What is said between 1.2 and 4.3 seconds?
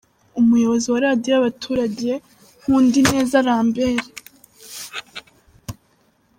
y’abaturage, Nkundineza Lambert.